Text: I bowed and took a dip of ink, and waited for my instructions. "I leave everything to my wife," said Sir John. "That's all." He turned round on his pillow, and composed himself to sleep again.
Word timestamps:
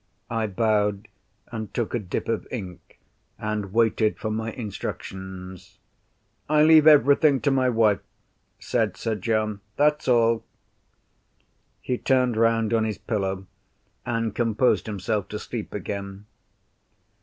I 0.31 0.47
bowed 0.47 1.07
and 1.51 1.71
took 1.75 1.93
a 1.93 1.99
dip 1.99 2.27
of 2.27 2.47
ink, 2.49 2.99
and 3.37 3.71
waited 3.71 4.17
for 4.17 4.31
my 4.31 4.51
instructions. 4.51 5.77
"I 6.49 6.63
leave 6.63 6.87
everything 6.87 7.39
to 7.41 7.51
my 7.51 7.69
wife," 7.69 7.99
said 8.59 8.97
Sir 8.97 9.13
John. 9.13 9.61
"That's 9.75 10.07
all." 10.07 10.43
He 11.81 11.99
turned 11.99 12.35
round 12.35 12.73
on 12.73 12.83
his 12.83 12.97
pillow, 12.97 13.45
and 14.03 14.33
composed 14.33 14.87
himself 14.87 15.27
to 15.27 15.37
sleep 15.37 15.71
again. 15.71 16.25